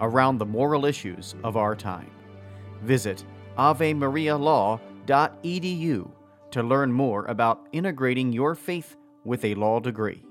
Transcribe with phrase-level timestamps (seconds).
[0.00, 2.10] around the moral issues of our time.
[2.82, 3.24] Visit
[3.58, 6.10] avemarialaw.edu
[6.50, 10.24] to learn more about integrating your faith with a law degree.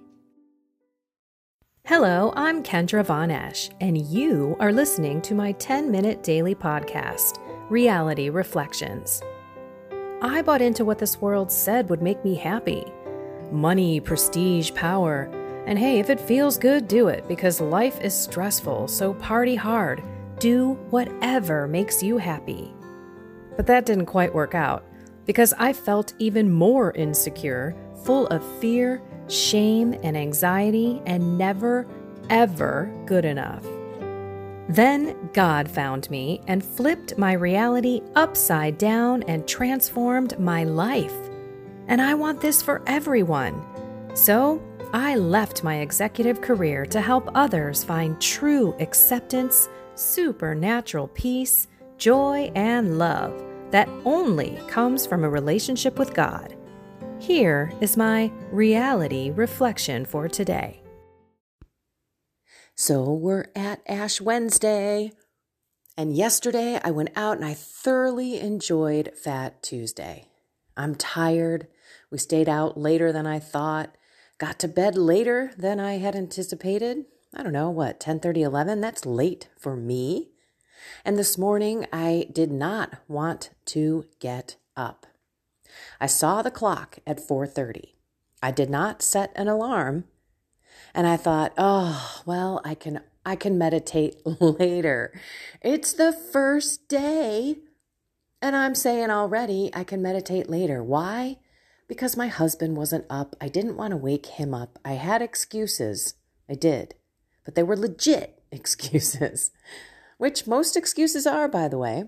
[1.86, 7.40] Hello, I'm Kendra Von Esh, and you are listening to my 10 minute daily podcast,
[7.70, 9.22] Reality Reflections.
[10.22, 12.86] I bought into what this world said would make me happy
[13.52, 15.30] money, prestige, power.
[15.66, 20.04] And hey, if it feels good, do it because life is stressful, so party hard.
[20.40, 22.74] Do whatever makes you happy.
[23.56, 24.84] But that didn't quite work out
[25.26, 31.88] because I felt even more insecure, full of fear shame, and anxiety, and never,
[32.30, 33.66] ever good enough.
[34.70, 41.14] Then God found me and flipped my reality upside down and transformed my life.
[41.88, 43.62] And I want this for everyone.
[44.14, 44.62] So
[44.94, 53.00] I left my executive career to help others find true acceptance, supernatural peace, joy, and
[53.00, 56.56] love that only comes from a relationship with God.
[57.18, 60.84] Here is my reality reflection for today.
[62.76, 65.12] So we're at Ash Wednesday.
[65.98, 70.28] And yesterday I went out and I thoroughly enjoyed Fat Tuesday.
[70.78, 71.66] I'm tired.
[72.12, 73.96] We stayed out later than I thought.
[74.38, 77.06] Got to bed later than I had anticipated.
[77.34, 78.82] I don't know, what, 10 30, 11?
[78.82, 80.30] That's late for me.
[81.06, 85.06] And this morning I did not want to get up.
[86.00, 87.96] I saw the clock at 4:30.
[88.42, 90.06] I did not set an alarm,
[90.94, 95.14] and I thought, "Oh, well, I can I can meditate later.
[95.62, 97.58] It's the first day."
[98.42, 100.84] And I'm saying already, I can meditate later.
[100.84, 101.38] Why?
[101.94, 103.36] Because my husband wasn't up.
[103.40, 104.80] I didn't want to wake him up.
[104.84, 106.16] I had excuses.
[106.50, 106.96] I did.
[107.46, 109.52] But they were legit excuses,
[110.18, 112.06] which most excuses are, by the way.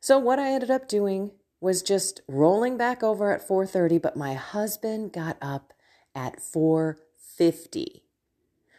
[0.00, 4.32] So, what I ended up doing was just rolling back over at 4:30, but my
[4.32, 5.74] husband got up
[6.14, 8.00] at 4:50.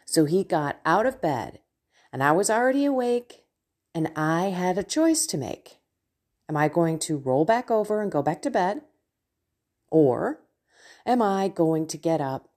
[0.07, 1.59] So he got out of bed
[2.11, 3.43] and I was already awake
[3.93, 5.77] and I had a choice to make.
[6.49, 8.81] Am I going to roll back over and go back to bed?
[9.89, 10.41] Or
[11.05, 12.49] am I going to get up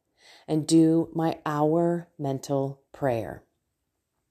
[0.49, 3.45] and do my hour mental prayer?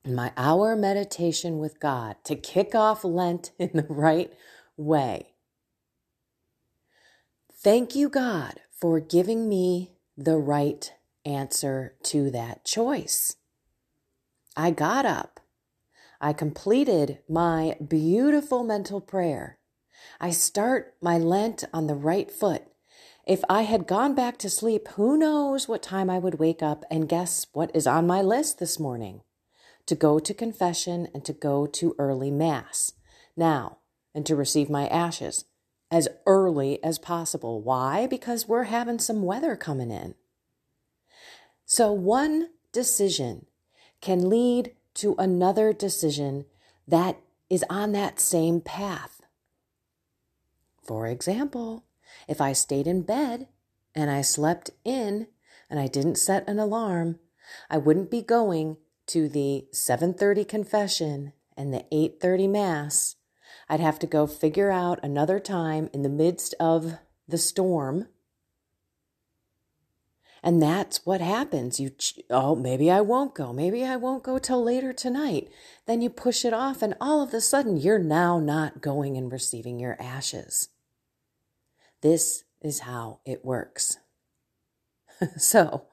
[0.05, 4.33] My hour meditation with God to kick off Lent in the right
[4.77, 5.33] way.
[7.61, 10.93] Thank you, God, for giving me the right
[11.25, 13.35] answer to that choice.
[14.55, 15.39] I got up.
[16.21, 19.59] I completed my beautiful mental prayer.
[20.19, 22.63] I start my Lent on the right foot.
[23.29, 26.83] If I had gone back to sleep, who knows what time I would wake up
[26.89, 29.21] and guess what is on my list this morning?
[29.85, 32.93] To go to confession and to go to early Mass.
[33.37, 33.77] Now,
[34.15, 35.45] and to receive my ashes
[35.91, 37.61] as early as possible.
[37.61, 38.07] Why?
[38.07, 40.15] Because we're having some weather coming in.
[41.65, 43.45] So, one decision
[44.01, 46.45] can lead to another decision
[46.87, 49.21] that is on that same path.
[50.81, 51.83] For example,
[52.29, 53.47] if I stayed in bed
[53.93, 55.27] and I slept in
[55.69, 57.19] and I didn't set an alarm,
[57.69, 58.77] I wouldn't be going
[59.07, 63.15] to the 7:30 confession and the 8:30 mass
[63.69, 66.97] I'd have to go figure out another time in the midst of
[67.27, 68.07] the storm.
[70.41, 71.79] And that's what happens.
[71.79, 71.91] You,
[72.29, 73.53] oh, maybe I won't go.
[73.53, 75.49] Maybe I won't go till later tonight.
[75.85, 79.31] Then you push it off, and all of a sudden, you're now not going and
[79.31, 80.69] receiving your ashes.
[82.01, 83.97] This is how it works.
[85.37, 85.85] so,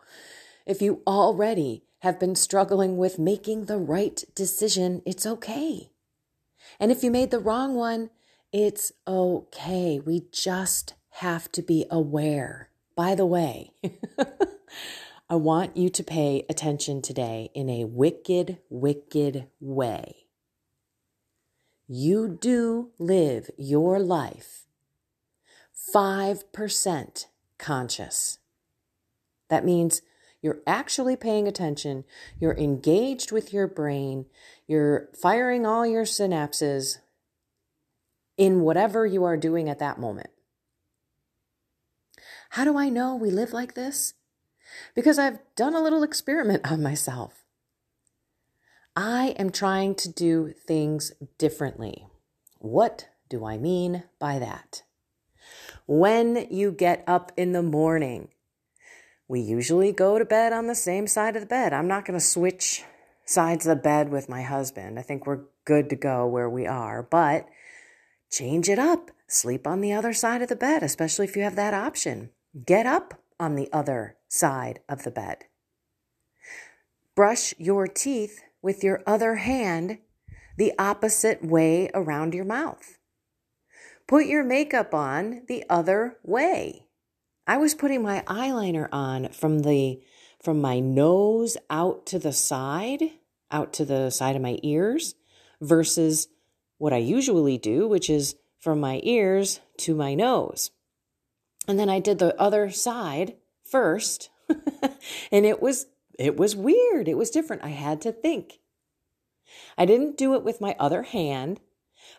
[0.65, 5.91] if you already have been struggling with making the right decision, it's okay.
[6.79, 8.11] And if you made the wrong one,
[8.53, 10.01] it's okay.
[10.05, 12.71] We just have to be aware.
[12.95, 13.73] By the way,
[15.29, 20.27] I want you to pay attention today in a wicked, wicked way.
[21.89, 24.66] You do live your life
[25.95, 27.27] 5%
[27.59, 28.39] conscious.
[29.49, 30.03] That means
[30.43, 32.05] you're actually paying attention,
[32.39, 34.27] you're engaged with your brain,
[34.67, 36.99] you're firing all your synapses
[38.37, 40.31] in whatever you are doing at that moment.
[42.51, 44.15] How do I know we live like this?
[44.95, 47.45] because I've done a little experiment on myself.
[48.95, 52.07] I am trying to do things differently.
[52.59, 54.83] What do I mean by that?
[55.87, 58.29] When you get up in the morning,
[59.29, 61.73] we usually go to bed on the same side of the bed.
[61.73, 62.83] I'm not going to switch
[63.25, 64.99] sides of the bed with my husband.
[64.99, 67.47] I think we're good to go where we are, but
[68.31, 69.13] change it up.
[69.29, 72.31] Sleep on the other side of the bed, especially if you have that option.
[72.65, 75.45] Get up on the other side of the bed.
[77.15, 79.99] Brush your teeth with your other hand
[80.57, 82.99] the opposite way around your mouth.
[84.07, 86.87] Put your makeup on the other way.
[87.47, 90.01] I was putting my eyeliner on from the
[90.43, 93.03] from my nose out to the side,
[93.51, 95.15] out to the side of my ears
[95.61, 96.29] versus
[96.79, 100.71] what I usually do, which is from my ears to my nose.
[101.67, 104.31] And then I did the other side first.
[105.33, 105.87] and it was
[106.19, 107.09] it was weird.
[107.09, 107.65] It was different.
[107.65, 108.61] I had to think.
[109.77, 111.61] I didn't do it with my other hand,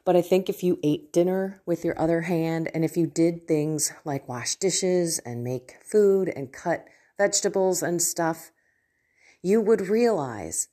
[0.08, 3.46] but I think if you ate dinner with your other hand and if you did
[3.46, 6.86] things like wash dishes and make food and cut
[7.18, 8.52] vegetables and stuff,
[9.42, 10.70] you would realize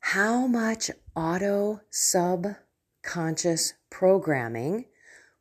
[0.00, 4.86] how much auto subconscious programming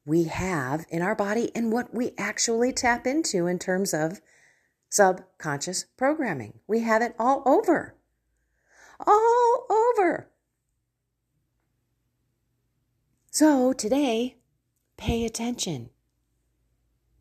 [0.05, 4.19] we have in our body and what we actually tap into in terms of
[4.89, 6.59] subconscious programming.
[6.67, 7.95] We have it all over.
[9.07, 10.22] All over.
[13.45, 14.37] So today,
[14.95, 15.89] pay attention.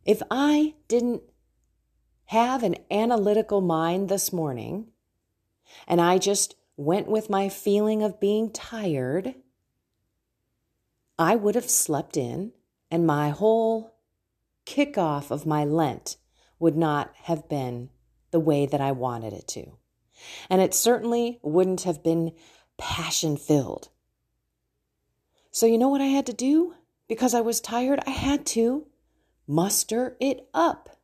[0.05, 1.25] If I didn't
[2.27, 4.93] have an analytical mind this morning
[5.89, 9.35] and I just went with my feeling of being tired,
[11.19, 12.53] I would have slept in
[12.89, 13.97] and my whole
[14.65, 16.19] kickoff of my Lent
[16.61, 17.91] would not have been
[18.31, 19.73] the way that I wanted it to.
[20.49, 22.31] And it certainly wouldn't have been
[22.79, 23.89] passion filled.
[25.53, 26.75] So, you know what I had to do?
[27.09, 28.87] Because I was tired, I had to
[29.47, 30.97] muster it up.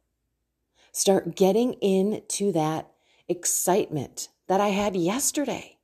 [0.90, 2.90] Start getting into that
[3.28, 5.76] excitement that I had yesterday.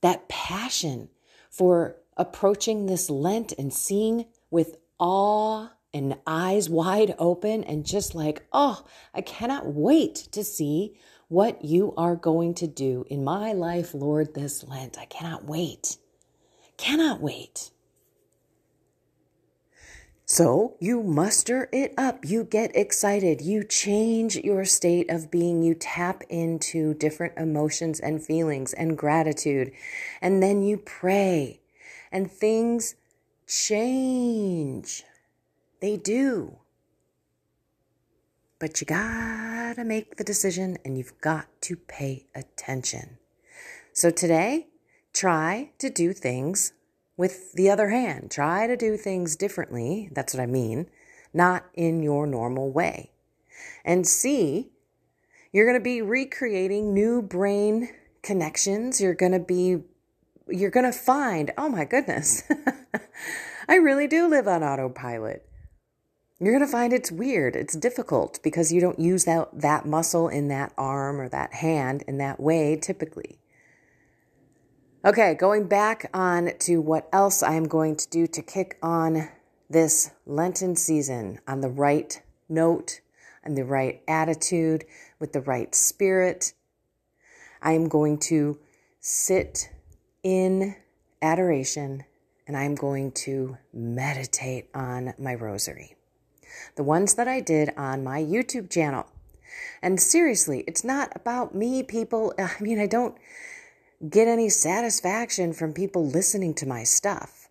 [0.00, 1.10] That passion
[1.50, 8.46] for approaching this Lent and seeing with awe and eyes wide open and just like,
[8.50, 8.82] oh,
[9.12, 10.96] I cannot wait to see
[11.28, 14.98] what you are going to do in my life, Lord, this Lent.
[14.98, 15.98] I cannot wait.
[16.78, 17.70] Cannot wait.
[20.24, 22.24] So you muster it up.
[22.24, 23.40] You get excited.
[23.40, 25.62] You change your state of being.
[25.62, 29.72] You tap into different emotions and feelings and gratitude.
[30.20, 31.60] And then you pray
[32.12, 32.94] and things
[33.46, 35.02] change.
[35.80, 36.58] They do.
[38.58, 43.18] But you gotta make the decision and you've got to pay attention.
[43.92, 44.67] So today,
[45.18, 46.72] try to do things
[47.16, 48.30] with the other hand.
[48.30, 50.08] Try to do things differently.
[50.12, 50.88] That's what I mean.
[51.34, 53.10] Not in your normal way.
[53.84, 54.70] And see,
[55.52, 57.88] you're going to be recreating new brain
[58.22, 59.00] connections.
[59.00, 59.82] You're going to be,
[60.46, 62.44] you're going to find, oh my goodness,
[63.68, 65.48] I really do live on autopilot
[66.40, 67.56] you're going to find it's weird.
[67.56, 72.04] It's difficult because you don't use that, that muscle in that arm or that hand
[72.06, 73.38] in that way typically.
[75.08, 79.30] Okay, going back on to what else I am going to do to kick on
[79.70, 83.00] this Lenten season on the right note
[83.42, 84.84] and the right attitude
[85.18, 86.52] with the right spirit.
[87.62, 88.58] I am going to
[89.00, 89.70] sit
[90.22, 90.76] in
[91.22, 92.04] adoration
[92.46, 95.94] and I'm going to meditate on my rosary
[96.76, 99.06] the ones that I did on my YouTube channel.
[99.80, 102.34] And seriously, it's not about me, people.
[102.38, 103.16] I mean, I don't
[104.06, 107.48] get any satisfaction from people listening to my stuff.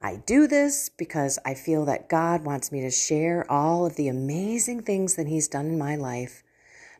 [0.00, 4.08] I do this because I feel that God wants me to share all of the
[4.08, 6.42] amazing things that He's done in my life,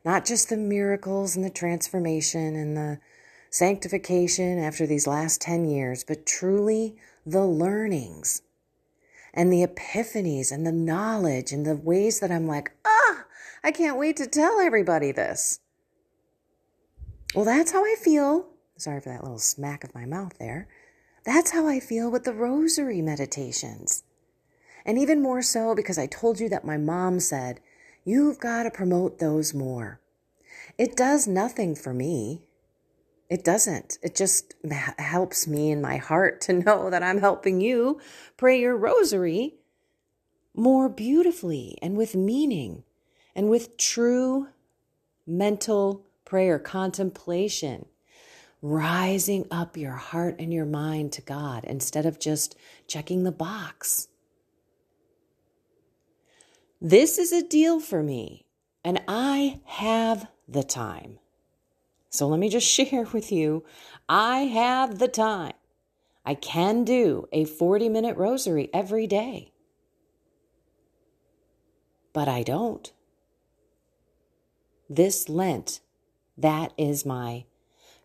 [0.04, 3.00] not just the miracles and the transformation and the
[3.50, 6.96] sanctification after these last 10 years, but truly
[7.26, 8.42] the learnings
[9.34, 13.24] and the epiphanies and the knowledge and the ways that I'm like, ah,
[13.62, 15.60] I can't wait to tell everybody this.
[17.34, 18.51] Well, that's how I feel.
[18.82, 20.66] Sorry for that little smack of my mouth there.
[21.24, 24.02] That's how I feel with the rosary meditations.
[24.84, 27.60] And even more so because I told you that my mom said,
[28.04, 30.00] you've got to promote those more.
[30.76, 32.42] It does nothing for me.
[33.30, 33.98] It doesn't.
[34.02, 34.56] It just
[34.98, 38.00] helps me in my heart to know that I'm helping you
[38.36, 39.54] pray your rosary
[40.56, 42.82] more beautifully and with meaning
[43.36, 44.48] and with true
[45.24, 47.86] mental prayer, contemplation,
[48.62, 54.06] rising up your heart and your mind to God instead of just checking the box.
[56.80, 58.46] This is a deal for me,
[58.84, 61.18] and I have the time.
[62.08, 63.64] So let me just share with you
[64.08, 65.54] I have the time.
[66.24, 69.52] I can do a 40 minute rosary every day,
[72.12, 72.92] but I don't.
[74.88, 75.80] This Lent,
[76.36, 77.44] that is my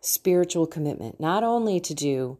[0.07, 2.37] spiritual commitment, not only to do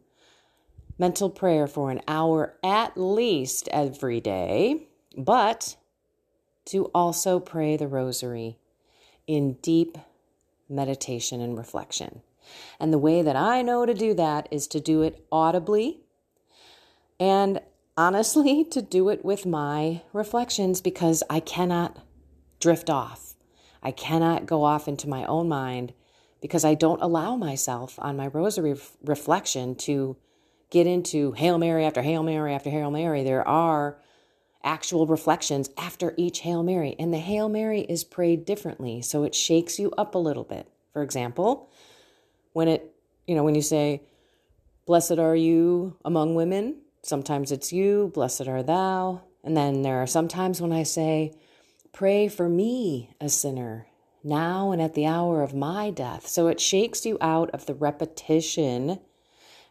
[0.98, 5.76] mental prayer for an hour at least every day, but
[6.64, 8.56] to also pray the rosary
[9.26, 9.98] in deep
[10.68, 12.22] meditation and reflection.
[12.80, 16.00] And the way that I know to do that is to do it audibly
[17.20, 17.60] and
[17.96, 21.98] honestly to do it with my reflections because I cannot
[22.60, 23.34] drift off.
[23.82, 25.92] I cannot go off into my own mind
[26.40, 30.16] because I don't allow myself on my rosary reflection to
[30.70, 33.24] get into Hail Mary after Hail Mary after Hail Mary.
[33.24, 33.98] There are
[34.62, 36.94] actual reflections after each Hail Mary.
[36.98, 40.68] And the Hail Mary is prayed differently, so it shakes you up a little bit.
[40.92, 41.70] For example,
[42.52, 42.94] when it,
[43.26, 44.02] you know, when you say,
[44.86, 49.22] Blessed are you among women, sometimes it's you, blessed are thou.
[49.44, 51.34] And then there are sometimes when I say,
[51.92, 53.86] Pray for me, a sinner,
[54.22, 56.26] now and at the hour of my death.
[56.26, 59.00] So it shakes you out of the repetition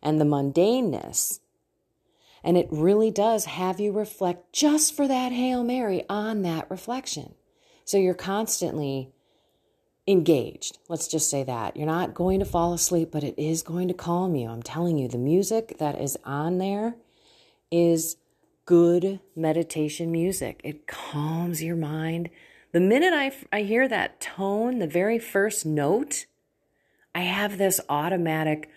[0.01, 1.39] and the mundaneness
[2.47, 7.33] and it really does have you reflect just for that Hail Mary on that reflection.
[7.83, 9.11] So you're constantly
[10.07, 10.77] engaged.
[10.87, 11.75] Let's just say that.
[11.75, 14.49] You're not going to fall asleep, but it is going to calm you.
[14.49, 16.95] I'm telling you, the music that is on there
[17.69, 18.15] is
[18.65, 20.61] good meditation music.
[20.63, 22.29] It calms your mind.
[22.77, 26.27] The minute I, I hear that tone, the very first note,
[27.15, 28.69] I have this automatic,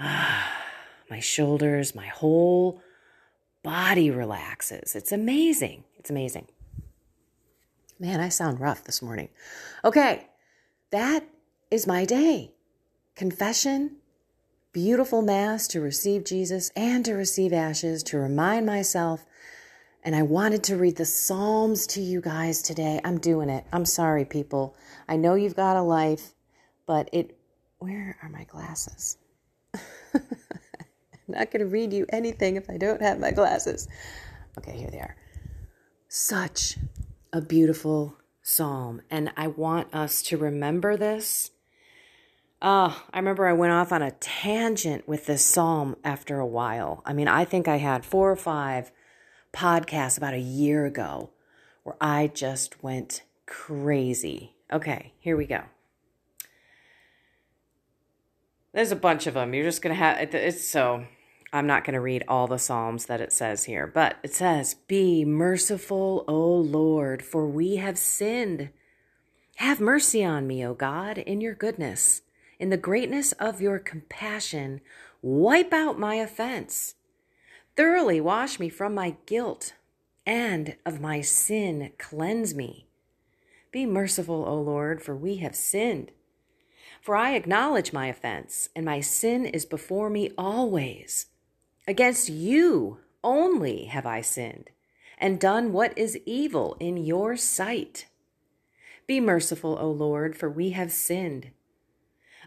[0.00, 0.52] ah,
[1.10, 2.82] my shoulders, my whole
[3.62, 4.96] body relaxes.
[4.96, 5.84] It's amazing.
[5.96, 6.48] It's amazing.
[8.00, 9.28] Man, I sound rough this morning.
[9.84, 10.26] Okay,
[10.90, 11.22] that
[11.70, 12.50] is my day.
[13.14, 13.98] Confession,
[14.72, 19.24] beautiful Mass to receive Jesus and to receive ashes, to remind myself.
[20.02, 23.00] And I wanted to read the Psalms to you guys today.
[23.04, 23.64] I'm doing it.
[23.72, 24.74] I'm sorry, people.
[25.06, 26.34] I know you've got a life,
[26.86, 27.36] but it.
[27.78, 29.18] Where are my glasses?
[30.14, 30.22] I'm
[31.28, 33.88] not going to read you anything if I don't have my glasses.
[34.58, 35.16] Okay, here they are.
[36.08, 36.76] Such
[37.32, 39.02] a beautiful psalm.
[39.10, 41.50] And I want us to remember this.
[42.62, 47.02] Oh, I remember I went off on a tangent with this psalm after a while.
[47.06, 48.90] I mean, I think I had four or five
[49.52, 51.30] podcasts about a year ago
[51.82, 54.54] where I just went crazy.
[54.72, 55.62] Okay, here we go.
[58.72, 59.52] There's a bunch of them.
[59.52, 61.04] You're just going to have it's so
[61.52, 64.74] I'm not going to read all the Psalms that it says here, but it says,
[64.86, 68.70] Be merciful, O Lord, for we have sinned.
[69.56, 72.22] Have mercy on me, O God, in your goodness.
[72.60, 74.80] In the greatness of your compassion,
[75.22, 76.94] wipe out my offense.
[77.76, 79.74] Thoroughly wash me from my guilt,
[80.26, 82.86] and of my sin cleanse me.
[83.72, 86.10] Be merciful, O Lord, for we have sinned.
[87.00, 91.26] For I acknowledge my offense, and my sin is before me always.
[91.86, 94.70] Against you only have I sinned
[95.20, 98.06] and done what is evil in your sight.
[99.06, 101.50] Be merciful, O Lord, for we have sinned.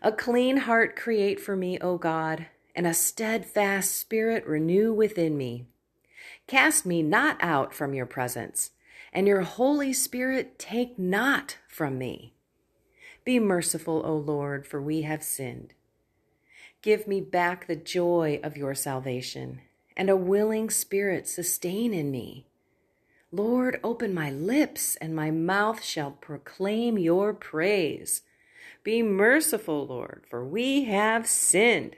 [0.02, 5.66] A clean heart create for me, O God, and a steadfast spirit renew within me.
[6.48, 8.72] Cast me not out from your presence,
[9.12, 12.34] and your Holy Spirit take not from me.
[13.24, 15.74] Be merciful, O Lord, for we have sinned.
[16.82, 19.62] Give me back the joy of your salvation,
[19.96, 22.48] and a willing spirit sustain in me.
[23.32, 28.22] Lord, open my lips, and my mouth shall proclaim your praise.
[28.84, 31.96] Be merciful, Lord, for we have sinned.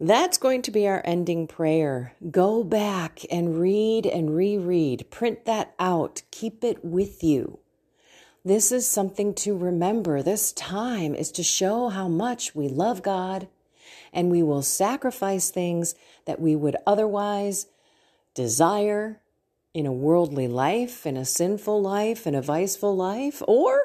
[0.00, 2.14] That's going to be our ending prayer.
[2.30, 5.08] Go back and read and reread.
[5.10, 6.22] Print that out.
[6.32, 7.60] Keep it with you.
[8.44, 10.20] This is something to remember.
[10.20, 13.48] This time is to show how much we love God
[14.12, 15.94] and we will sacrifice things
[16.26, 17.68] that we would otherwise
[18.34, 19.20] desire
[19.72, 23.80] in a worldly life, in a sinful life, in a viceful life, or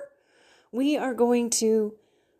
[0.72, 1.96] we are going to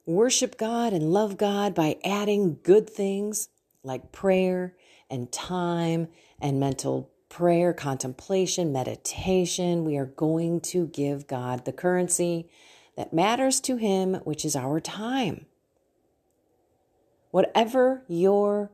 [0.06, 3.48] worship God and love God by adding good things
[3.90, 4.76] like prayer
[5.10, 6.08] and time
[6.40, 9.84] and mental prayer, contemplation, meditation.
[9.84, 12.50] We are going to give God the currency
[12.96, 15.46] that matters to Him, which is our time.
[17.32, 18.72] Whatever you're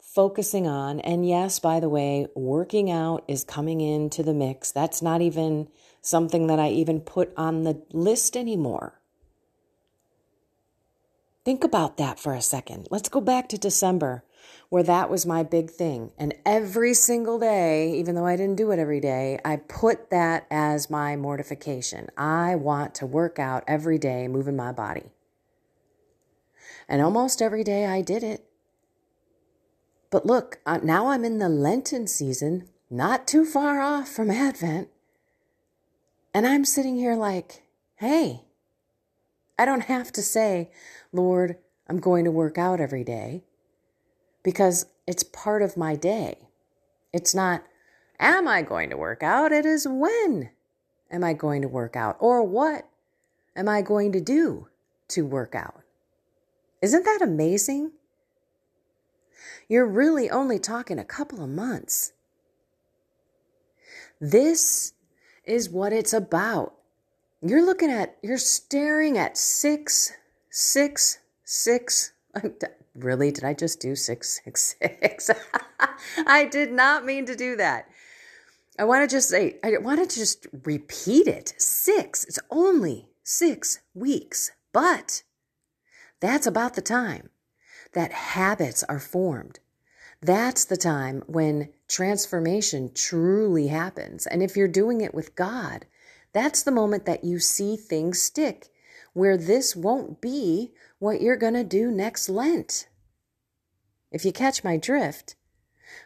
[0.00, 4.70] focusing on, and yes, by the way, working out is coming into the mix.
[4.70, 5.68] That's not even
[6.00, 9.00] something that I even put on the list anymore.
[11.44, 12.88] Think about that for a second.
[12.90, 14.24] Let's go back to December
[14.68, 16.10] where that was my big thing.
[16.18, 20.46] And every single day, even though I didn't do it every day, I put that
[20.50, 22.08] as my mortification.
[22.16, 25.10] I want to work out every day, moving my body.
[26.88, 28.44] And almost every day I did it.
[30.10, 34.88] But look, now I'm in the Lenten season, not too far off from Advent.
[36.32, 37.62] And I'm sitting here like,
[37.96, 38.42] hey,
[39.58, 40.70] I don't have to say,
[41.12, 41.56] Lord,
[41.88, 43.42] I'm going to work out every day
[44.46, 46.38] because it's part of my day.
[47.12, 47.64] It's not,
[48.20, 49.50] am I going to work out?
[49.50, 50.50] It is when
[51.10, 52.16] am I going to work out?
[52.20, 52.88] Or what
[53.56, 54.68] am I going to do
[55.08, 55.82] to work out?
[56.80, 57.90] Isn't that amazing?
[59.68, 62.12] You're really only talking a couple of months.
[64.20, 64.92] This
[65.44, 66.74] is what it's about.
[67.42, 70.12] You're looking at, you're staring at six,
[70.50, 72.12] six, six,
[72.96, 73.30] Really?
[73.30, 75.30] Did I just do 666?
[76.26, 77.88] I did not mean to do that.
[78.78, 81.54] I want to just say, I want to just repeat it.
[81.58, 82.24] Six.
[82.24, 84.50] It's only six weeks.
[84.72, 85.22] But
[86.20, 87.30] that's about the time
[87.92, 89.60] that habits are formed.
[90.20, 94.26] That's the time when transformation truly happens.
[94.26, 95.86] And if you're doing it with God,
[96.32, 98.68] that's the moment that you see things stick,
[99.12, 102.88] where this won't be what you're going to do next Lent.
[104.10, 105.34] If you catch my drift,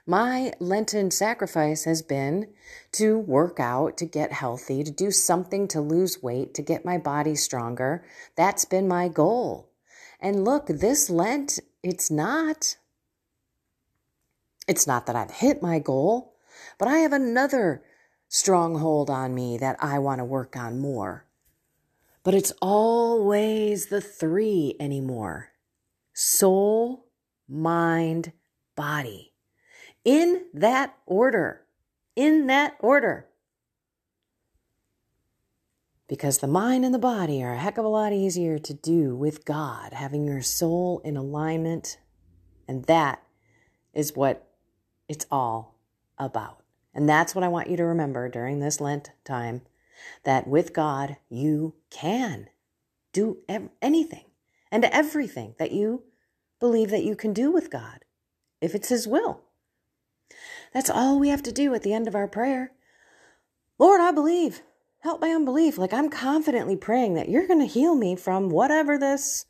[0.06, 2.48] my Lenten sacrifice has been
[2.92, 6.98] to work out, to get healthy, to do something to lose weight, to get my
[6.98, 8.04] body stronger.
[8.36, 9.70] That's been my goal.
[10.20, 12.76] And look, this Lent, it's not.
[14.66, 16.34] It's not that I've hit my goal,
[16.78, 17.82] but I have another
[18.28, 21.26] stronghold on me that I want to work on more.
[22.22, 25.52] But it's always the three anymore
[26.12, 27.06] soul,
[27.48, 28.32] mind,
[28.76, 29.32] body.
[30.04, 31.62] In that order.
[32.16, 33.26] In that order.
[36.08, 39.14] Because the mind and the body are a heck of a lot easier to do
[39.14, 41.98] with God, having your soul in alignment.
[42.66, 43.22] And that
[43.94, 44.48] is what
[45.08, 45.78] it's all
[46.18, 46.62] about.
[46.92, 49.62] And that's what I want you to remember during this Lent time
[50.24, 52.48] that with God, you can
[53.12, 53.38] do
[53.82, 54.24] anything
[54.70, 56.04] and everything that you
[56.58, 58.04] believe that you can do with God,
[58.60, 59.42] if it's His will.
[60.72, 62.72] That's all we have to do at the end of our prayer.
[63.78, 64.62] Lord, I believe.
[65.00, 65.78] Help my unbelief.
[65.78, 69.46] Like I'm confidently praying that you're going to heal me from whatever this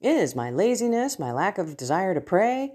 [0.00, 2.72] is my laziness, my lack of desire to pray,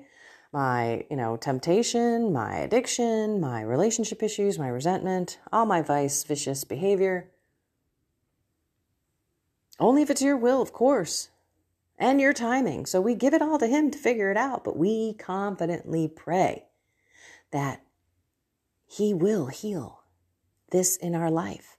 [0.54, 6.64] my, you know, temptation, my addiction, my relationship issues, my resentment, all my vice, vicious
[6.64, 7.30] behavior.
[9.80, 11.30] Only if it's your will, of course,
[11.98, 12.86] and your timing.
[12.86, 16.66] So we give it all to Him to figure it out, but we confidently pray
[17.52, 17.82] that
[18.86, 20.02] He will heal
[20.72, 21.78] this in our life.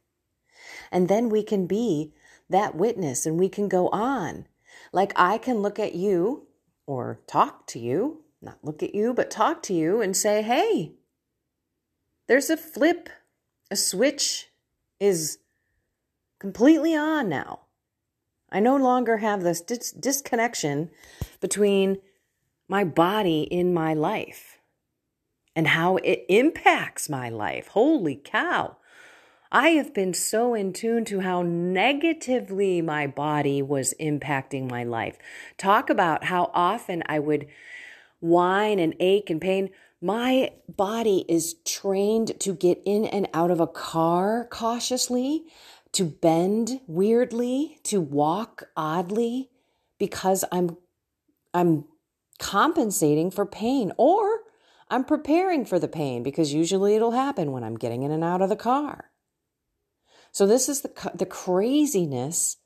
[0.93, 2.13] And then we can be
[2.49, 4.47] that witness and we can go on.
[4.93, 6.47] Like I can look at you
[6.87, 10.93] or talk to you not look at you, but talk to you and say, hey,
[12.27, 13.09] there's a flip,
[13.71, 14.49] a switch
[15.01, 15.39] is
[16.39, 17.61] completely on now.
[18.51, 20.91] I no longer have this dis- disconnection
[21.41, 21.99] between
[22.69, 24.59] my body in my life
[25.57, 27.69] and how it impacts my life.
[27.69, 28.77] Holy cow.
[29.51, 35.17] I have been so in tune to how negatively my body was impacting my life.
[35.57, 37.47] Talk about how often I would
[38.21, 39.71] whine and ache and pain.
[40.01, 45.45] My body is trained to get in and out of a car cautiously
[45.93, 49.51] to bend weirdly, to walk oddly
[49.99, 50.77] because I'm
[51.55, 51.85] I'm
[52.39, 54.43] compensating for pain or
[54.91, 58.43] I'm preparing for the pain because usually it'll happen when I'm getting in and out
[58.43, 59.11] of the car.
[60.31, 62.59] So this is the the craziness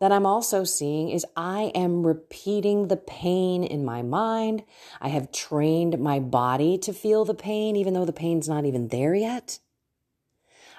[0.00, 4.64] that I'm also seeing is I am repeating the pain in my mind.
[5.00, 8.88] I have trained my body to feel the pain even though the pain's not even
[8.88, 9.58] there yet.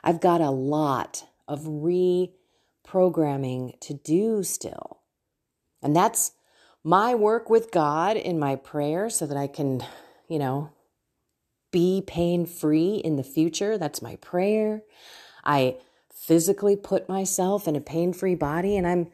[0.04, 5.00] I've got a lot of reprogramming to do still.
[5.82, 6.32] And that's
[6.84, 9.84] my work with God in my prayer so that I can,
[10.28, 10.72] you know,
[11.72, 13.78] be pain free in the future.
[13.78, 14.84] That's my prayer.
[15.44, 15.78] I
[16.30, 19.08] physically put myself in a pain-free body and I'm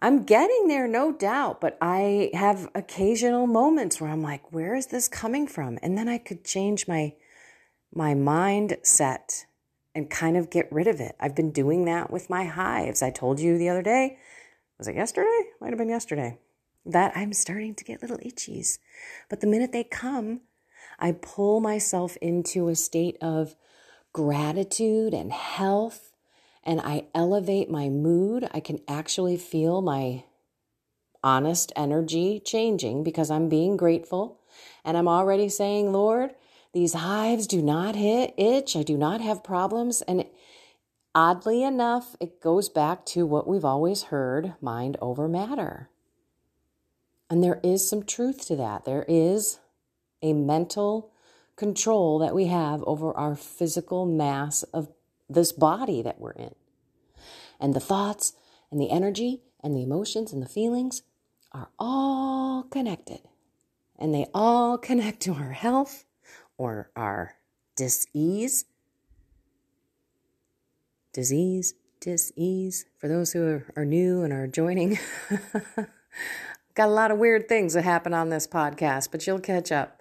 [0.00, 4.88] I'm getting there no doubt, but I have occasional moments where I'm like, where is
[4.88, 5.78] this coming from?
[5.80, 7.14] And then I could change my
[7.94, 9.44] my mindset
[9.94, 11.14] and kind of get rid of it.
[11.20, 13.00] I've been doing that with my hives.
[13.00, 14.18] I told you the other day,
[14.76, 15.42] was it yesterday?
[15.60, 16.36] Might have been yesterday.
[16.84, 18.78] That I'm starting to get little itchies.
[19.30, 20.40] But the minute they come,
[20.98, 23.54] I pull myself into a state of
[24.12, 26.10] gratitude and health
[26.66, 30.24] and I elevate my mood, I can actually feel my
[31.22, 34.40] honest energy changing because I'm being grateful.
[34.84, 36.34] And I'm already saying, Lord,
[36.72, 38.74] these hives do not hit itch.
[38.76, 40.02] I do not have problems.
[40.02, 40.26] And
[41.14, 45.88] oddly enough, it goes back to what we've always heard mind over matter.
[47.30, 48.84] And there is some truth to that.
[48.84, 49.60] There is
[50.20, 51.12] a mental
[51.54, 54.88] control that we have over our physical mass of
[55.28, 56.54] this body that we're in.
[57.58, 58.34] And the thoughts
[58.70, 61.02] and the energy and the emotions and the feelings
[61.52, 63.20] are all connected.
[63.98, 66.04] And they all connect to our health
[66.58, 67.34] or our
[67.76, 68.66] disease.
[71.12, 72.84] Disease, Disease.
[72.98, 74.98] For those who are new and are joining,
[76.74, 79.95] got a lot of weird things that happen on this podcast, but you'll catch up.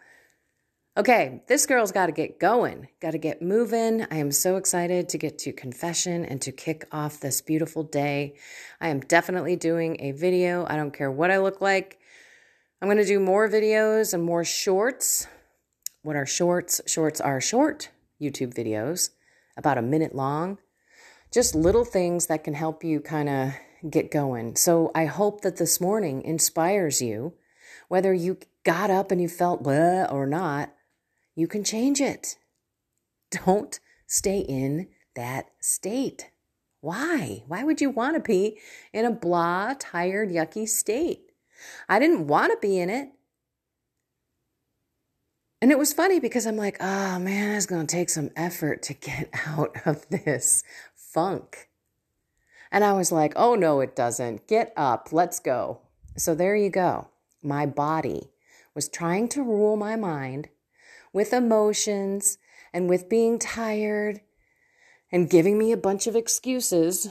[0.98, 4.08] Okay, this girl's got to get going, got to get moving.
[4.10, 8.36] I am so excited to get to confession and to kick off this beautiful day.
[8.80, 10.66] I am definitely doing a video.
[10.70, 12.00] I don't care what I look like.
[12.82, 15.28] I'm going to do more videos and more shorts.
[16.02, 16.80] What are shorts?
[16.88, 17.90] Shorts are short
[18.22, 19.10] YouTube videos,
[19.58, 20.60] about a minute long.
[21.30, 23.52] Just little things that can help you kind of
[23.90, 24.56] get going.
[24.56, 27.34] So I hope that this morning inspires you,
[27.90, 30.72] whether you got up and you felt blah or not
[31.36, 32.38] you can change it.
[33.30, 36.32] Don't stay in that state.
[36.82, 37.44] Why?
[37.48, 38.60] Why would you want to be
[38.94, 41.32] in a blah, tired, yucky state?
[41.90, 43.10] I didn't want to be in it.
[45.62, 48.84] And it was funny because I'm like, oh man, it's going to take some effort
[48.84, 51.70] to get out of this funk.
[52.72, 54.48] And I was like, oh no, it doesn't.
[54.48, 55.82] Get up, let's go.
[56.18, 57.10] So there you go.
[57.42, 58.32] My body
[58.74, 60.50] was trying to rule my mind
[61.16, 62.38] with emotions
[62.74, 64.20] and with being tired
[65.14, 67.08] and giving me a bunch of excuses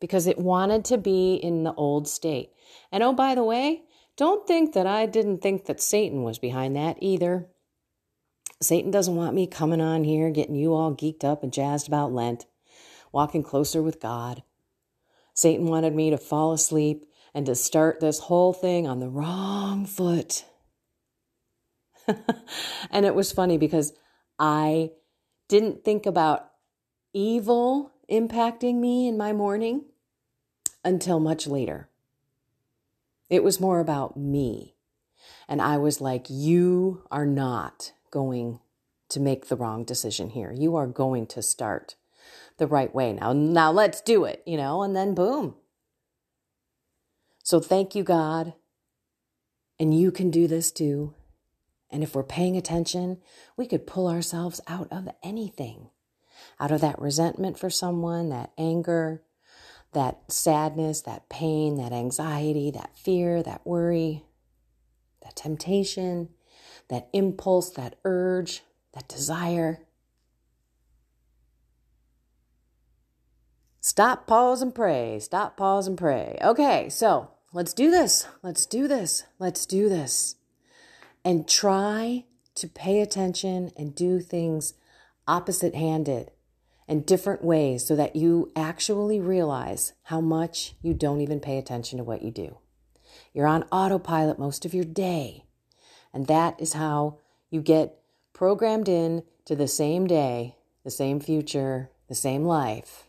[0.00, 2.50] because it wanted to be in the old state.
[2.90, 3.84] And oh, by the way,
[4.16, 7.46] don't think that I didn't think that Satan was behind that either.
[8.60, 12.12] Satan doesn't want me coming on here getting you all geeked up and jazzed about
[12.12, 12.46] Lent,
[13.12, 14.42] walking closer with God.
[15.32, 19.86] Satan wanted me to fall asleep and to start this whole thing on the wrong
[19.86, 20.44] foot.
[22.90, 23.92] and it was funny because
[24.38, 24.90] I
[25.48, 26.50] didn't think about
[27.12, 29.84] evil impacting me in my morning
[30.84, 31.88] until much later.
[33.30, 34.74] It was more about me.
[35.48, 38.60] And I was like, You are not going
[39.08, 40.52] to make the wrong decision here.
[40.52, 41.96] You are going to start
[42.58, 43.12] the right way.
[43.12, 45.54] Now, now let's do it, you know, and then boom.
[47.42, 48.54] So thank you, God.
[49.78, 51.14] And you can do this too.
[51.92, 53.18] And if we're paying attention,
[53.56, 55.90] we could pull ourselves out of anything
[56.60, 59.22] out of that resentment for someone, that anger,
[59.92, 64.24] that sadness, that pain, that anxiety, that fear, that worry,
[65.22, 66.28] that temptation,
[66.88, 68.62] that impulse, that urge,
[68.94, 69.80] that desire.
[73.80, 75.18] Stop, pause, and pray.
[75.18, 76.38] Stop, pause, and pray.
[76.40, 78.26] Okay, so let's do this.
[78.42, 79.24] Let's do this.
[79.38, 80.36] Let's do this
[81.24, 84.74] and try to pay attention and do things
[85.26, 86.30] opposite handed
[86.88, 91.98] and different ways so that you actually realize how much you don't even pay attention
[91.98, 92.58] to what you do.
[93.32, 95.44] You're on autopilot most of your day,
[96.12, 97.18] and that is how
[97.50, 97.98] you get
[98.32, 103.08] programmed in to the same day, the same future, the same life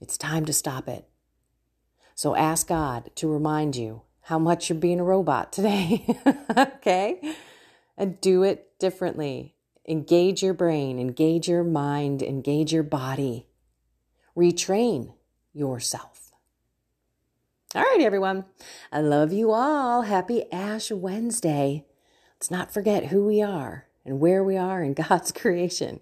[0.00, 1.06] It's time to stop it.
[2.14, 6.16] So ask God to remind you how much you're being a robot today.
[6.56, 7.20] okay?
[7.96, 9.54] And do it differently.
[9.88, 13.46] Engage your brain, engage your mind, engage your body.
[14.36, 15.14] Retrain
[15.52, 16.30] yourself.
[17.74, 18.46] All right, everyone.
[18.92, 20.02] I love you all.
[20.02, 21.84] Happy Ash Wednesday.
[22.34, 26.00] Let's not forget who we are and where we are in God's creation.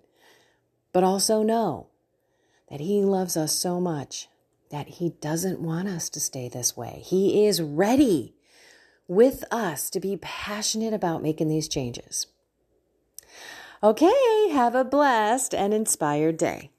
[0.92, 1.88] But also know
[2.70, 4.28] that He loves us so much
[4.70, 7.02] that He doesn't want us to stay this way.
[7.04, 8.34] He is ready
[9.06, 12.26] with us to be passionate about making these changes.
[13.82, 16.70] Okay, have a blessed and inspired day.